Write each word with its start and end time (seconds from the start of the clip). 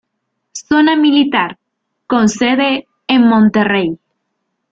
Zona 0.69 0.95
Militar, 0.95 1.59
con 2.07 2.27
sede 2.27 2.87
en 3.07 3.21
Monterrey. 3.21 3.99